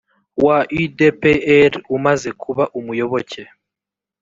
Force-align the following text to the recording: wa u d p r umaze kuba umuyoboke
wa 0.45 0.57
u 0.79 0.83
d 0.97 0.99
p 1.19 1.21
r 1.71 1.73
umaze 1.95 2.29
kuba 2.41 2.63
umuyoboke 2.79 3.41